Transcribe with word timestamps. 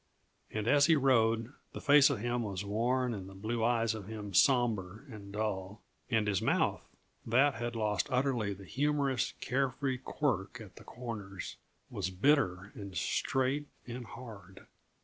And 0.49 0.67
as 0.67 0.87
he 0.87 0.95
rode, 0.95 1.53
the 1.73 1.79
face 1.79 2.09
of 2.09 2.21
him 2.21 2.41
was 2.41 2.65
worn 2.65 3.13
and 3.13 3.29
the 3.29 3.35
blue 3.35 3.63
eyes 3.63 3.93
of 3.93 4.07
him 4.07 4.33
sombre 4.33 5.01
and 5.11 5.31
dull; 5.31 5.83
and 6.09 6.25
his 6.27 6.41
mouth, 6.41 6.83
that 7.23 7.53
had 7.53 7.75
lost 7.75 8.07
utterly 8.11 8.51
the 8.55 8.65
humorous, 8.65 9.33
care 9.41 9.69
free 9.69 9.99
quirk 9.99 10.59
at 10.59 10.77
the 10.77 10.83
corners, 10.83 11.57
was 11.91 12.09
bitter, 12.09 12.71
and 12.73 12.97
straight, 12.97 13.67
and 13.85 14.05
hard. 14.07 14.65